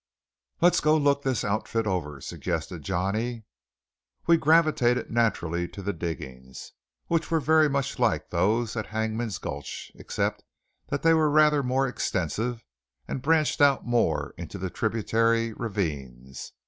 "Let's 0.61 0.79
go 0.79 0.97
look 0.97 1.21
this 1.21 1.43
outfit 1.43 1.85
over," 1.85 2.19
suggested 2.21 2.81
Johnny. 2.81 3.43
We 4.25 4.35
gravitated 4.35 5.11
naturally 5.11 5.67
to 5.67 5.83
the 5.83 5.93
diggings, 5.93 6.71
which 7.05 7.29
were 7.29 7.39
very 7.39 7.69
much 7.69 7.99
like 7.99 8.31
those 8.31 8.75
at 8.75 8.87
Hangman's 8.87 9.37
Gulch, 9.37 9.91
except 9.93 10.43
that 10.87 11.03
they 11.03 11.13
were 11.13 11.29
rather 11.29 11.61
more 11.61 11.87
extensive, 11.87 12.63
and 13.07 13.21
branched 13.21 13.61
out 13.61 13.85
more 13.85 14.33
into 14.39 14.57
the 14.57 14.71
tributary 14.71 15.53
ravines. 15.53 16.51